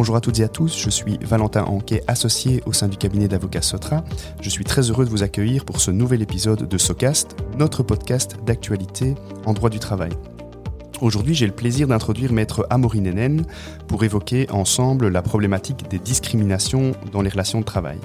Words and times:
Bonjour 0.00 0.16
à 0.16 0.22
toutes 0.22 0.40
et 0.40 0.44
à 0.44 0.48
tous, 0.48 0.78
je 0.78 0.88
suis 0.88 1.18
Valentin 1.20 1.64
Anquet, 1.64 2.02
associé 2.06 2.62
au 2.64 2.72
sein 2.72 2.88
du 2.88 2.96
cabinet 2.96 3.28
d'avocats 3.28 3.60
Sotra. 3.60 4.02
Je 4.40 4.48
suis 4.48 4.64
très 4.64 4.88
heureux 4.88 5.04
de 5.04 5.10
vous 5.10 5.22
accueillir 5.22 5.66
pour 5.66 5.78
ce 5.82 5.90
nouvel 5.90 6.22
épisode 6.22 6.66
de 6.66 6.78
Socast, 6.78 7.36
notre 7.58 7.82
podcast 7.82 8.38
d'actualité 8.46 9.14
en 9.44 9.52
droit 9.52 9.68
du 9.68 9.78
travail. 9.78 10.12
Aujourd'hui, 11.02 11.34
j'ai 11.34 11.44
le 11.44 11.52
plaisir 11.52 11.86
d'introduire 11.86 12.32
maître 12.32 12.66
Amaury 12.70 13.02
Nenen 13.02 13.44
pour 13.88 14.02
évoquer 14.02 14.50
ensemble 14.50 15.08
la 15.08 15.20
problématique 15.20 15.90
des 15.90 15.98
discriminations 15.98 16.92
dans 17.12 17.20
les 17.20 17.28
relations 17.28 17.60
de 17.60 17.66
travail. 17.66 17.98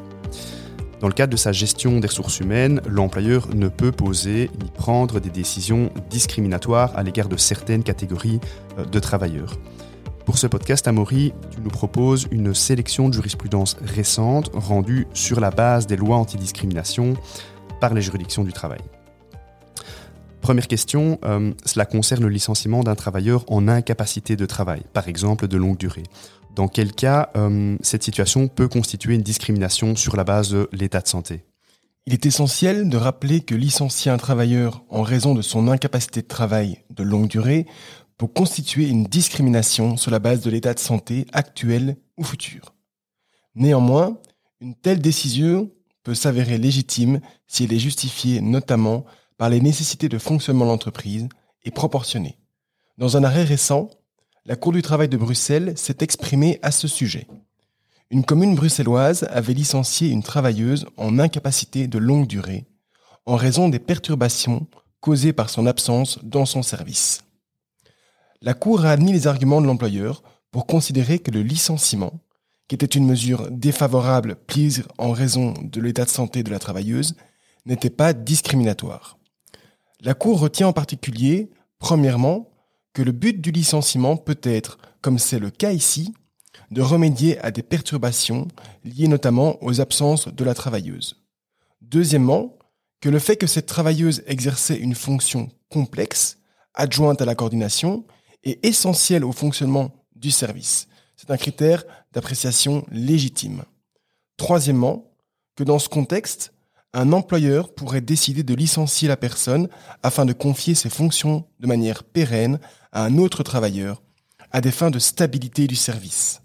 Dans 1.00 1.08
le 1.08 1.14
cadre 1.14 1.32
de 1.32 1.38
sa 1.38 1.54
gestion 1.54 2.02
des 2.02 2.08
ressources 2.08 2.42
humaines, 2.42 2.82
l'employeur 2.90 3.48
ne 3.56 3.70
peut 3.70 3.94
poser 3.94 4.52
ni 4.62 4.70
prendre 4.70 5.22
des 5.22 5.30
décisions 5.30 5.92
discriminatoires 6.10 6.92
à 6.98 7.04
l'égard 7.04 7.30
de 7.30 7.38
certaines 7.38 7.84
catégories 7.84 8.42
euh, 8.80 8.84
de 8.84 9.00
travailleurs. 9.00 9.56
Pour 10.26 10.40
ce 10.40 10.48
podcast, 10.48 10.88
Amaury, 10.88 11.34
tu 11.52 11.62
nous 11.62 11.70
proposes 11.70 12.28
une 12.32 12.56
sélection 12.56 13.10
de 13.10 13.14
jurisprudence 13.14 13.78
récente 13.80 14.50
rendue 14.56 15.06
sur 15.14 15.40
la 15.40 15.52
base 15.52 15.86
des 15.86 15.96
lois 15.96 16.18
antidiscrimination 16.18 17.14
par 17.80 17.94
les 17.94 18.02
juridictions 18.02 18.44
du 18.44 18.52
travail. 18.52 18.82
Première 20.42 20.68
question, 20.68 21.20
euh, 21.26 21.54
cela 21.64 21.86
concerne 21.86 22.24
le 22.24 22.30
licenciement 22.30 22.84
d'un 22.84 22.96
travailleur 22.96 23.46
en 23.50 23.68
incapacité 23.68 24.36
de 24.36 24.48
travail, 24.48 24.82
par 24.94 25.08
exemple 25.08 25.48
de 25.48 25.58
longue 25.58 25.78
durée. 25.78 26.04
Dans 26.56 26.68
quel 26.68 26.94
cas 26.94 27.30
euh, 27.38 27.78
cette 27.82 28.02
situation 28.02 28.48
peut 28.48 28.68
constituer 28.68 29.14
une 29.14 29.22
discrimination 29.22 29.96
sur 29.96 30.16
la 30.16 30.24
base 30.24 30.50
de 30.50 30.68
l'état 30.72 31.02
de 31.02 31.08
santé? 31.08 31.46
Il 32.08 32.14
est 32.14 32.26
essentiel 32.26 32.90
de 32.90 32.98
rappeler 32.98 33.42
que 33.42 33.56
licencier 33.56 34.12
un 34.12 34.18
travailleur 34.18 34.84
en 34.90 35.02
raison 35.02 35.36
de 35.36 35.42
son 35.42 35.68
incapacité 35.68 36.22
de 36.22 36.28
travail 36.28 36.80
de 36.92 37.04
longue 37.04 37.28
durée 37.28 37.66
pour 38.18 38.34
constituer 38.34 38.88
une 38.88 39.06
discrimination 39.06 39.98
sur 39.98 40.12
la 40.12 40.20
base 40.20 40.42
de 40.42 40.50
l'état 40.50 40.74
de 40.74 40.80
santé 40.80 41.26
actuel 41.34 41.98
ou 42.18 42.24
futur. 42.24 42.74
Néanmoins, 43.56 44.18
une 44.62 44.76
telle 44.76 45.00
décision 45.00 45.72
peut 46.04 46.16
s'avérer 46.16 46.58
légitime 46.58 47.20
si 47.48 47.64
elle 47.64 47.74
est 47.74 47.80
justifiée 47.80 48.42
notamment 48.42 49.06
par 49.38 49.50
les 49.50 49.60
nécessités 49.60 50.08
de 50.08 50.18
fonctionnement 50.18 50.66
de 50.66 50.70
l'entreprise 50.70 51.28
et 51.64 51.72
proportionnée. 51.72 52.38
Dans 52.98 53.18
un 53.18 53.24
arrêt 53.24 53.44
récent, 53.44 53.90
la 54.46 54.56
Cour 54.56 54.72
du 54.72 54.82
travail 54.82 55.10
de 55.10 55.18
Bruxelles 55.18 55.74
s'est 55.76 55.98
exprimée 56.00 56.60
à 56.62 56.72
ce 56.72 56.88
sujet. 56.88 57.28
Une 58.12 58.24
commune 58.24 58.56
bruxelloise 58.56 59.26
avait 59.30 59.54
licencié 59.54 60.10
une 60.10 60.24
travailleuse 60.24 60.86
en 60.96 61.20
incapacité 61.20 61.88
de 61.88 61.98
longue 61.98 62.28
durée 62.28 62.66
en 63.26 63.36
raison 63.36 63.70
des 63.70 63.80
perturbations 63.80 64.68
causées 65.00 65.34
par 65.34 65.50
son 65.50 65.66
absence 65.66 66.20
dans 66.24 66.46
son 66.46 66.62
service 66.62 67.26
la 68.42 68.54
Cour 68.54 68.86
a 68.86 68.92
admis 68.92 69.12
les 69.12 69.28
arguments 69.28 69.62
de 69.62 69.68
l'employeur 69.68 70.24
pour 70.52 70.66
considérer 70.66 71.20
que 71.20 71.32
le 71.32 71.42
licenciement, 71.42 72.20
qui 72.68 72.76
était 72.76 72.86
une 72.86 73.06
mesure 73.06 73.50
défavorable 73.52 74.36
prise 74.36 74.84
en 74.98 75.12
raison 75.12 75.54
de 75.62 75.82
l'état 75.82 76.06
de 76.06 76.10
santé 76.10 76.44
de 76.44 76.52
la 76.52 76.60
travailleuse, 76.60 77.16
n'était 77.66 77.90
pas 77.90 78.14
discriminatoire. 78.14 79.18
La 80.02 80.14
Cour 80.14 80.40
retient 80.40 80.68
en 80.68 80.74
particulier, 80.74 81.50
premièrement, 81.80 82.50
que 82.94 83.02
le 83.02 83.12
but 83.12 83.42
du 83.42 83.52
licenciement 83.52 84.18
peut 84.18 84.40
être, 84.44 84.78
comme 85.02 85.20
c'est 85.20 85.40
le 85.40 85.50
cas 85.50 85.72
ici, 85.72 86.14
de 86.72 86.82
remédier 86.82 87.40
à 87.40 87.52
des 87.52 87.64
perturbations 87.64 88.48
liées 88.84 89.08
notamment 89.08 89.64
aux 89.64 89.82
absences 89.82 90.28
de 90.28 90.44
la 90.44 90.54
travailleuse. 90.54 91.24
Deuxièmement, 91.82 92.58
que 93.02 93.10
le 93.10 93.20
fait 93.20 93.36
que 93.36 93.48
cette 93.48 93.68
travailleuse 93.68 94.24
exerçait 94.26 94.78
une 94.78 94.96
fonction 94.96 95.50
complexe, 95.70 96.40
adjointe 96.74 97.22
à 97.22 97.26
la 97.26 97.36
coordination, 97.36 98.06
est 98.46 98.64
essentiel 98.66 99.24
au 99.24 99.32
fonctionnement 99.32 99.92
du 100.16 100.32
service. 100.32 100.88
C'est 101.16 101.32
un 101.32 101.38
critère 101.38 101.84
d'appréciation 102.14 102.86
légitime. 102.92 103.64
Troisièmement, 104.38 105.12
que 105.56 105.64
dans 105.64 105.80
ce 105.80 105.90
contexte, 105.90 106.54
un 106.94 107.12
employeur 107.12 107.74
pourrait 107.74 108.02
décider 108.02 108.44
de 108.44 108.54
licencier 108.54 109.08
la 109.08 109.18
personne 109.18 109.68
afin 110.04 110.26
de 110.26 110.34
confier 110.34 110.76
ses 110.76 110.90
fonctions 110.90 111.46
de 111.60 111.68
manière 111.68 112.04
pérenne 112.04 112.60
à 112.92 113.04
un 113.04 113.18
autre 113.18 113.44
travailleur 113.44 114.02
à 114.52 114.62
des 114.62 114.72
fins 114.72 114.92
de 114.92 115.00
stabilité 115.00 115.68
du 115.68 115.76
service. 115.76 116.42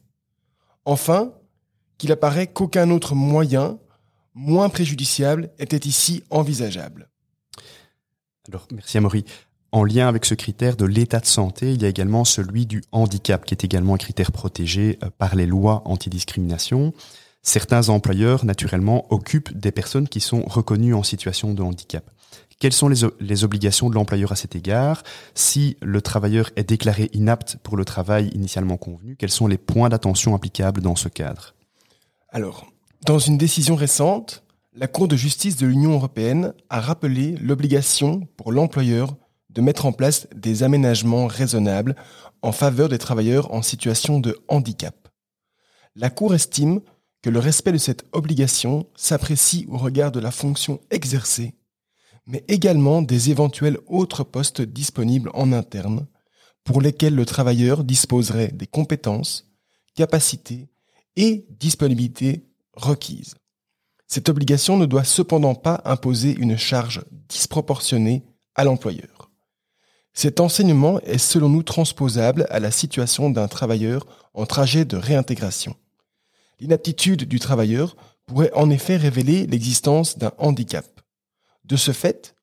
Enfin, 0.84 1.32
qu'il 1.99 2.11
apparaît 2.11 2.49
qu'aucun 2.49 2.91
autre 2.91 3.15
moyen 3.15 3.78
moins 4.34 4.69
préjudiciable 4.69 5.50
était 5.59 5.87
ici 5.87 6.25
envisageable. 6.31 7.09
Alors, 8.49 8.67
merci 8.72 8.99
Amaury. 8.99 9.25
En 9.72 9.84
lien 9.84 10.08
avec 10.08 10.25
ce 10.25 10.34
critère 10.34 10.76
de 10.76 10.84
l'état 10.84 11.20
de 11.20 11.26
santé, 11.26 11.72
il 11.72 11.82
y 11.82 11.84
a 11.84 11.88
également 11.88 12.25
celui 12.25 12.66
du 12.66 12.82
handicap, 12.91 13.44
qui 13.44 13.54
est 13.54 13.64
également 13.64 13.94
un 13.94 13.98
critère 13.98 14.32
protégé 14.32 14.98
euh, 15.04 15.10
par 15.16 15.36
les 15.36 15.47
lois 15.47 15.82
antidiscrimination. 15.84 16.92
Certains 17.42 17.88
employeurs, 17.88 18.44
naturellement, 18.44 19.06
occupent 19.12 19.56
des 19.56 19.70
personnes 19.70 20.08
qui 20.08 20.20
sont 20.20 20.42
reconnues 20.42 20.94
en 20.94 21.03
situation 21.03 21.54
de 21.54 21.62
handicap. 21.62 22.04
Quelles 22.58 22.75
sont 22.75 22.88
les, 22.88 23.44
obligations 23.44 23.88
de 23.88 23.94
l'employeur 23.94 24.32
à 24.32 24.36
cet 24.36 24.54
égard? 24.54 25.03
Si 25.34 25.78
le 25.81 26.02
travailleur 26.02 26.50
est 26.56 26.69
déclaré 26.69 27.08
inapte 27.14 27.56
pour 27.62 27.78
le 27.78 27.87
travail 27.87 28.28
initialement 28.34 28.76
convenu, 28.76 29.16
quels 29.16 29.31
sont 29.31 29.47
les 29.47 29.56
points 29.56 29.88
d'attention 29.88 30.34
applicables 30.34 30.82
dans 30.82 30.97
ce 30.97 31.08
cadre? 31.08 31.54
Alors, 32.28 32.66
dans 33.06 33.19
une 33.19 33.38
décision 33.38 33.76
récente, 33.76 34.42
la 34.75 34.88
Cour 34.88 35.08
de 35.08 35.16
justice 35.16 35.56
de 35.56 35.66
l'Union 35.66 35.92
européenne 35.92 36.52
a 36.69 36.81
rappelé 36.81 37.34
l'obligation 37.41 38.28
pour 38.37 38.52
l'employeur 38.52 39.16
de 39.50 39.61
mettre 39.61 39.87
en 39.87 39.93
place 39.93 40.28
des 40.34 40.62
aménagements 40.62 41.27
raisonnables 41.27 41.97
en 42.43 42.53
faveur 42.53 42.88
des 42.88 42.99
travailleurs 42.99 43.53
en 43.53 43.62
situation 43.62 44.21
de 44.21 44.38
handicap. 44.49 45.09
La 45.97 46.11
Cour 46.11 46.34
estime 46.34 46.81
que 47.22 47.31
le 47.31 47.38
respect 47.38 47.72
de 47.72 47.78
cette 47.78 48.06
obligation 48.12 48.87
s'apprécie 48.97 49.66
au 49.69 49.77
regard 49.77 50.12
de 50.12 50.21
la 50.21 50.31
fonction 50.31 50.81
exercée, 50.91 51.55
mais 52.27 52.44
également 52.49 53.03
des 53.03 53.31
éventuels 53.31 53.78
autres 53.87 54.25
postes 54.25 54.62
disponibles 54.62 55.31
en 55.34 55.53
interne 55.53 56.06
pour 56.65 56.81
lesquels 56.81 57.15
le 57.15 57.27
travailleur 57.27 57.84
disposerait 57.84 58.53
des 58.53 58.67
compétences, 58.67 59.50
capacités 59.94 60.69
et 61.17 61.47
disponibilités 61.50 62.47
requises. 62.75 63.34
Cette 64.06 64.28
obligation 64.28 64.77
ne 64.77 64.87
doit 64.87 65.05
cependant 65.05 65.55
pas 65.55 65.82
imposer 65.84 66.34
une 66.37 66.56
charge 66.56 67.05
disproportionnée 67.28 68.25
à 68.55 68.65
l'employeur. 68.65 69.19
Cet 70.22 70.38
enseignement 70.38 71.00
est 71.00 71.16
selon 71.16 71.48
nous 71.48 71.62
transposable 71.62 72.47
à 72.50 72.60
la 72.60 72.70
situation 72.70 73.31
d'un 73.31 73.48
travailleur 73.48 74.06
en 74.34 74.44
trajet 74.44 74.84
de 74.84 74.98
réintégration. 74.98 75.75
L'inaptitude 76.58 77.25
du 77.25 77.38
travailleur 77.38 77.97
pourrait 78.26 78.53
en 78.53 78.69
effet 78.69 78.98
révéler 78.98 79.47
l'existence 79.47 80.19
d'un 80.19 80.32
handicap. 80.36 80.84
De 81.64 81.75
ce 81.76 81.92
fait, 81.92 82.34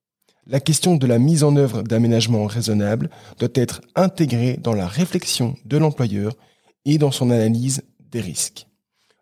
la 0.47 0.59
question 0.59 0.95
de 0.95 1.05
la 1.05 1.19
mise 1.19 1.43
en 1.43 1.55
œuvre 1.55 1.83
d'aménagements 1.83 2.47
raisonnables 2.47 3.11
doit 3.37 3.49
être 3.53 3.81
intégrée 3.93 4.57
dans 4.57 4.73
la 4.73 4.87
réflexion 4.87 5.55
de 5.63 5.77
l'employeur 5.77 6.33
et 6.85 6.97
dans 6.97 7.11
son 7.11 7.29
analyse 7.29 7.83
des 7.99 8.21
risques. 8.21 8.65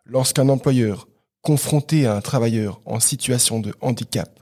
Lorsqu'un 0.06 0.48
employeur, 0.48 1.08
confronté 1.42 2.06
à 2.06 2.16
un 2.16 2.22
travailleur 2.22 2.80
en 2.86 3.00
situation 3.00 3.60
de 3.60 3.74
handicap, 3.82 4.40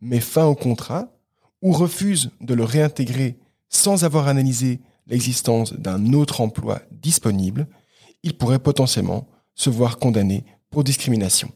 met 0.00 0.20
fin 0.20 0.44
au 0.44 0.54
contrat, 0.54 1.12
ou 1.60 1.72
refuse 1.72 2.30
de 2.40 2.54
le 2.54 2.62
réintégrer 2.62 3.36
sans 3.68 4.04
avoir 4.04 4.28
analysé 4.28 4.80
l'existence 5.06 5.72
d'un 5.72 6.12
autre 6.12 6.40
emploi 6.40 6.80
disponible, 6.90 7.66
il 8.22 8.36
pourrait 8.36 8.58
potentiellement 8.58 9.28
se 9.54 9.70
voir 9.70 9.98
condamné 9.98 10.44
pour 10.70 10.84
discrimination. 10.84 11.50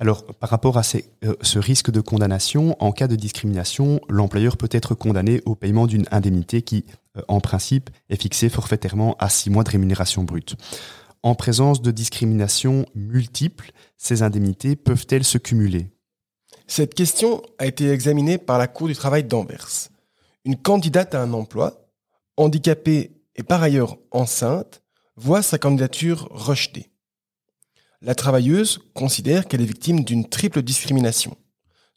Alors, 0.00 0.24
par 0.24 0.48
rapport 0.48 0.78
à 0.78 0.82
euh, 1.24 1.34
ce 1.42 1.58
risque 1.58 1.90
de 1.90 2.00
condamnation, 2.00 2.76
en 2.78 2.92
cas 2.92 3.08
de 3.08 3.16
discrimination, 3.16 4.00
l'employeur 4.08 4.56
peut 4.56 4.68
être 4.70 4.94
condamné 4.94 5.42
au 5.44 5.56
paiement 5.56 5.88
d'une 5.88 6.06
indemnité 6.12 6.62
qui, 6.62 6.84
euh, 7.16 7.22
en 7.26 7.40
principe, 7.40 7.90
est 8.08 8.20
fixée 8.20 8.48
forfaitairement 8.48 9.16
à 9.18 9.28
six 9.28 9.50
mois 9.50 9.64
de 9.64 9.70
rémunération 9.70 10.22
brute. 10.22 10.54
En 11.24 11.34
présence 11.34 11.82
de 11.82 11.90
discrimination 11.90 12.86
multiples, 12.94 13.72
ces 13.96 14.22
indemnités 14.22 14.76
peuvent-elles 14.76 15.24
se 15.24 15.36
cumuler? 15.36 15.90
Cette 16.68 16.94
question 16.94 17.42
a 17.58 17.66
été 17.66 17.90
examinée 17.90 18.38
par 18.38 18.58
la 18.58 18.68
Cour 18.68 18.86
du 18.86 18.94
travail 18.94 19.24
d'Anvers. 19.24 19.88
Une 20.48 20.56
candidate 20.56 21.14
à 21.14 21.20
un 21.20 21.34
emploi, 21.34 21.90
handicapée 22.38 23.20
et 23.36 23.42
par 23.42 23.62
ailleurs 23.62 23.98
enceinte, 24.10 24.82
voit 25.14 25.42
sa 25.42 25.58
candidature 25.58 26.26
rejetée. 26.30 26.90
La 28.00 28.14
travailleuse 28.14 28.78
considère 28.94 29.46
qu'elle 29.46 29.60
est 29.60 29.66
victime 29.66 30.04
d'une 30.04 30.26
triple 30.26 30.62
discrimination. 30.62 31.36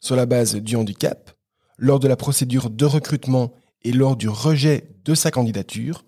sur 0.00 0.16
la 0.16 0.26
base 0.26 0.56
du 0.56 0.76
handicap, 0.76 1.30
lors 1.78 1.98
de 1.98 2.08
la 2.08 2.16
procédure 2.16 2.68
de 2.68 2.84
recrutement 2.84 3.54
et 3.84 3.92
lors 3.92 4.16
du 4.16 4.28
rejet 4.28 4.96
de 5.02 5.14
sa 5.14 5.30
candidature, 5.30 6.04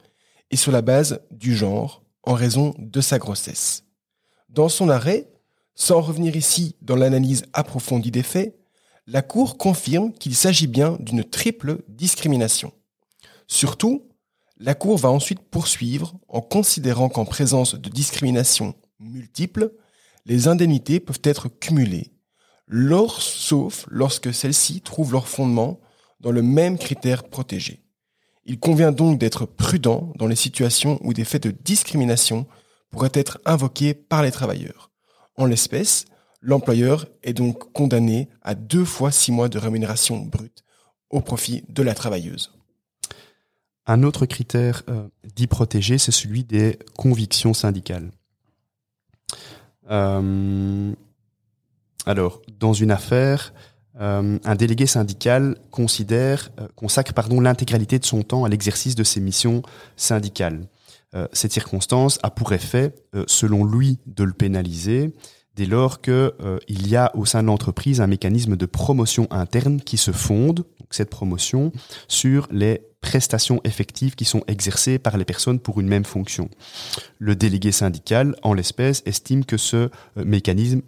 et 0.51 0.57
sur 0.57 0.71
la 0.71 0.83
base 0.83 1.21
du 1.31 1.57
genre 1.57 2.05
en 2.25 2.35
raison 2.35 2.75
de 2.77 3.01
sa 3.01 3.19
grossesse. 3.19 3.85
Dans 4.51 4.69
son 4.69 4.91
arrêt, 4.91 5.33
sans 5.75 6.03
revenir 6.03 6.37
ici 6.37 6.77
dans 6.83 6.97
l'analyse 6.97 7.47
approfondie 7.55 8.11
des 8.11 8.23
faits, 8.23 8.59
la 9.07 9.23
Cour 9.23 9.59
confirme 9.59 10.13
qu'il 10.13 10.35
s'agit 10.35 10.67
bien 10.67 10.97
d'une 11.01 11.25
triple 11.25 11.83
discrimination. 11.89 12.73
Surtout, 13.47 14.09
la 14.59 14.75
Cour 14.75 14.97
va 14.99 15.11
ensuite 15.11 15.41
poursuivre 15.41 16.15
en 16.29 16.41
considérant 16.41 17.09
qu'en 17.09 17.25
présence 17.25 17.75
de 17.75 17.89
discriminations 17.89 18.75
multiples, 18.99 19.73
les 20.25 20.49
indemnités 20.49 21.01
peuvent 21.01 21.21
être 21.23 21.49
cumulées, 21.49 22.13
sauf 23.19 23.87
lorsque 23.91 24.33
celles-ci 24.33 24.81
trouvent 24.81 25.13
leur 25.13 25.29
fondement 25.29 25.81
dans 26.21 26.33
le 26.33 26.43
même 26.43 26.79
critère 26.79 27.25
protégé. 27.25 27.83
Il 28.47 28.59
convient 28.59 28.93
donc 28.93 29.19
d'être 29.19 29.45
prudent 29.45 30.13
dans 30.17 30.27
les 30.27 30.37
situations 30.37 30.99
où 31.03 31.13
des 31.13 31.25
faits 31.25 31.43
de 31.43 31.51
discrimination 31.51 32.47
pourraient 32.91 33.11
être 33.15 33.41
invoqués 33.45 33.93
par 33.95 34.23
les 34.23 34.31
travailleurs. 34.31 34.91
En 35.37 35.47
l'espèce, 35.47 36.07
l'employeur 36.45 37.07
est 37.23 37.33
donc 37.33 37.73
condamné 37.73 38.29
à 38.43 38.55
deux 38.55 38.85
fois 38.85 39.11
six 39.11 39.33
mois 39.33 39.49
de 39.49 39.59
rémunération 39.59 40.19
brute 40.19 40.63
au 41.11 41.21
profit 41.21 41.65
de 41.69 41.83
la 41.83 41.95
travailleuse. 41.95 42.53
Un 43.87 44.03
autre 44.03 44.27
critère 44.27 44.83
euh, 44.89 45.09
dit 45.35 45.47
protégé, 45.47 45.99
c'est 45.99 46.13
celui 46.13 46.45
des 46.45 46.79
convictions 46.97 47.55
syndicales. 47.55 48.11
Euh, 49.91 50.93
alors, 52.07 52.41
dans 52.59 52.73
une 52.73 52.91
affaire, 52.91 53.53
euh, 54.01 54.39
un 54.43 54.55
délégué 54.55 54.87
syndical 54.87 55.57
considère, 55.71 56.51
consacre 56.75 57.13
l'intégralité 57.41 57.99
de 57.99 58.05
son 58.05 58.23
temps 58.23 58.45
à 58.45 58.49
l'exercice 58.49 58.95
de 58.95 59.05
ses 59.05 59.21
missions 59.21 59.63
syndicales. 59.97 60.67
Cette 61.33 61.53
circonstance 61.53 62.19
a 62.25 62.31
pour 62.31 62.53
effet, 62.55 62.93
selon 63.29 63.65
lui, 63.65 64.01
de 64.05 64.25
le 64.25 64.33
pénaliser 64.33 65.15
dès 65.57 65.67
lors 65.67 66.01
qu'il 66.01 66.33
il 66.69 66.89
y 66.89 66.97
a 66.97 67.15
au 67.17 67.25
sein 67.25 67.43
de 67.43 67.49
l'entreprise 67.49 68.01
un 68.01 68.07
mécanisme 68.07 68.57
de 68.57 68.67
promotion 68.67 69.27
interne 69.31 69.81
qui 69.81 69.97
se 69.97 70.13
fonde, 70.13 70.65
cette 70.91 71.11
promotion, 71.11 71.73
sur 72.09 72.49
les 72.51 72.83
prestations 73.05 73.61
effectives 73.65 74.15
qui 74.15 74.25
sont 74.25 74.43
exercées 74.49 74.99
par 74.99 75.19
les 75.19 75.27
personnes 75.27 75.61
pour 75.61 75.79
une 75.79 75.89
même 75.89 76.07
fonction. 76.07 76.49
Le 77.19 77.37
délégué 77.37 77.71
syndical, 77.71 78.35
en 78.43 78.55
l'espèce, 78.55 79.03
estime 79.05 79.45
que 79.45 79.59
ce 79.59 79.77
euh, 79.77 79.91
mécanisme 80.25 80.81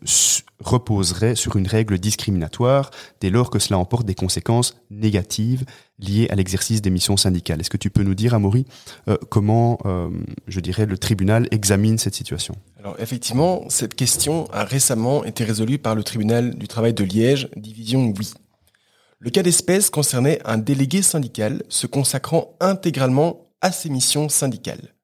reposerait 0.65 1.35
sur 1.35 1.57
une 1.57 1.67
règle 1.67 1.99
discriminatoire 1.99 2.91
dès 3.21 3.29
lors 3.29 3.51
que 3.51 3.59
cela 3.59 3.79
emporte 3.79 4.07
des 4.07 4.15
conséquences 4.15 4.79
négatives 4.91 5.67
liées 5.99 6.27
à 6.31 6.35
l'exercice 6.37 6.81
des 6.81 6.89
missions 6.89 7.19
syndicales. 7.19 7.61
Est-ce 7.61 7.69
que 7.69 7.77
tu 7.77 7.91
peux 7.91 8.03
nous 8.03 8.15
dire, 8.15 8.33
Amaury, 8.33 8.65
euh, 9.09 9.19
comment, 9.29 9.79
euh, 9.85 10.09
je 10.47 10.61
dirais, 10.61 10.87
le 10.87 10.97
tribunal 10.97 11.49
examine 11.51 11.99
cette 11.99 12.15
situation? 12.15 12.55
Alors 12.79 12.97
effectivement, 12.99 13.67
cette 13.69 13.95
question 13.95 14.51
a 14.53 14.65
récemment 14.65 15.23
été 15.25 15.45
résolue 15.45 15.79
par 15.79 15.95
le 15.95 16.03
tribunal 16.03 16.55
du 16.55 16.67
travail 16.67 16.95
de 16.95 17.05
Liège, 17.05 17.51
division 17.57 18.15
oui. 18.19 18.33
Le 19.19 19.31
cas 19.31 19.43
d'espèce 19.43 19.89
concernait 19.89 20.41
un 20.45 20.59
délégué 20.59 21.01
syndical 21.01 21.63
se 21.69 21.87
consacrant 21.87 22.55
intégralement 22.61 23.49
à 23.63 23.73
ses 23.73 23.89
missions 23.89 24.29
syndicales. 24.29 24.95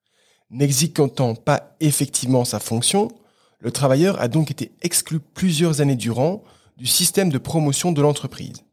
N'exécutant 0.50 1.35
pas 1.35 1.76
effectivement 1.81 2.44
sa 2.44 2.61
fonction, 2.61 3.09
le 3.59 3.70
travailleur 3.70 4.20
a 4.20 4.29
donc 4.29 4.50
été 4.50 4.73
exclu 4.82 5.19
plusieurs 5.19 5.81
années 5.81 5.97
durant 5.97 6.44
du 6.76 6.87
système 6.87 7.31
de 7.31 7.38
promotion 7.38 7.91
de 7.91 8.03
l'entreprise. 8.03 8.64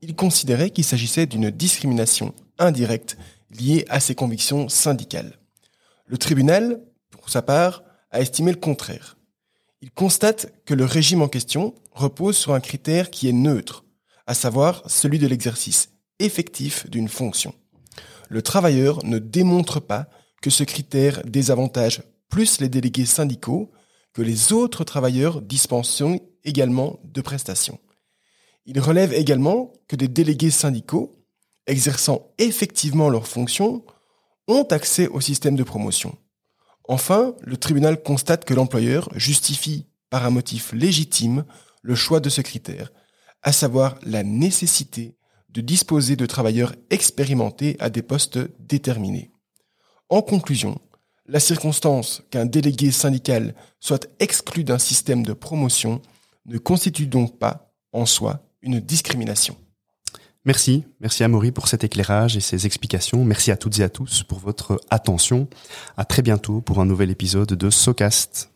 Il 0.00 0.14
considérait 0.14 0.70
qu'il 0.70 0.84
s'agissait 0.84 1.26
d'une 1.26 1.50
discrimination 1.50 2.32
indirecte 2.58 3.18
liée 3.50 3.84
à 3.88 4.00
ses 4.00 4.14
convictions 4.14 4.68
syndicales. 4.68 5.38
Le 6.06 6.16
tribunal, 6.16 6.80
pour 7.10 7.28
sa 7.28 7.42
part, 7.42 7.82
a 8.12 8.20
estimé 8.20 8.50
le 8.50 8.58
contraire. 8.58 9.16
Il 9.82 9.90
constate 9.90 10.52
que 10.64 10.74
le 10.74 10.84
régime 10.84 11.20
en 11.20 11.28
question 11.28 11.74
repose 11.92 12.36
sur 12.36 12.54
un 12.54 12.60
critère 12.60 13.10
qui 13.10 13.28
est 13.28 13.32
neutre, 13.32 13.84
à 14.26 14.34
savoir 14.34 14.82
celui 14.86 15.18
de 15.18 15.26
l'exercice 15.26 15.90
effectif 16.18 16.88
d'une 16.90 17.08
fonction. 17.08 17.54
Le 18.28 18.42
travailleur 18.42 19.04
ne 19.04 19.18
démontre 19.18 19.80
pas 19.80 20.08
que 20.42 20.50
ce 20.50 20.64
critère 20.64 21.22
désavantage 21.24 22.02
plus 22.28 22.60
les 22.60 22.68
délégués 22.68 23.06
syndicaux 23.06 23.70
que 24.12 24.22
les 24.22 24.52
autres 24.52 24.84
travailleurs 24.84 25.42
dispensant 25.42 26.16
également 26.44 26.98
de 27.04 27.20
prestations. 27.20 27.78
Il 28.64 28.80
relève 28.80 29.12
également 29.12 29.72
que 29.88 29.94
des 29.96 30.08
délégués 30.08 30.50
syndicaux, 30.50 31.12
exerçant 31.66 32.32
effectivement 32.38 33.10
leurs 33.10 33.28
fonctions, 33.28 33.84
ont 34.48 34.64
accès 34.64 35.06
au 35.08 35.20
système 35.20 35.56
de 35.56 35.62
promotion. 35.62 36.16
Enfin, 36.88 37.34
le 37.42 37.56
tribunal 37.56 38.02
constate 38.02 38.44
que 38.44 38.54
l'employeur 38.54 39.08
justifie 39.14 39.86
par 40.08 40.24
un 40.24 40.30
motif 40.30 40.72
légitime 40.72 41.44
le 41.82 41.94
choix 41.94 42.20
de 42.20 42.28
ce 42.28 42.40
critère, 42.40 42.90
à 43.46 43.52
savoir 43.52 43.94
la 44.02 44.24
nécessité 44.24 45.14
de 45.50 45.60
disposer 45.62 46.16
de 46.16 46.26
travailleurs 46.26 46.74
expérimentés 46.90 47.76
à 47.78 47.88
des 47.88 48.02
postes 48.02 48.40
déterminés. 48.58 49.30
En 50.08 50.20
conclusion, 50.20 50.78
la 51.26 51.38
circonstance 51.38 52.22
qu'un 52.30 52.44
délégué 52.44 52.90
syndical 52.90 53.54
soit 53.78 54.08
exclu 54.18 54.64
d'un 54.64 54.78
système 54.78 55.24
de 55.24 55.32
promotion 55.32 56.02
ne 56.44 56.58
constitue 56.58 57.06
donc 57.06 57.38
pas, 57.38 57.72
en 57.92 58.04
soi, 58.04 58.44
une 58.62 58.80
discrimination. 58.80 59.56
Merci, 60.44 60.84
merci 61.00 61.22
à 61.22 61.28
Maury 61.28 61.52
pour 61.52 61.68
cet 61.68 61.84
éclairage 61.84 62.36
et 62.36 62.40
ces 62.40 62.66
explications. 62.66 63.24
Merci 63.24 63.52
à 63.52 63.56
toutes 63.56 63.78
et 63.78 63.84
à 63.84 63.88
tous 63.88 64.24
pour 64.24 64.40
votre 64.40 64.80
attention. 64.90 65.48
À 65.96 66.04
très 66.04 66.22
bientôt 66.22 66.60
pour 66.60 66.80
un 66.80 66.84
nouvel 66.84 67.10
épisode 67.10 67.52
de 67.52 67.70
SoCast. 67.70 68.55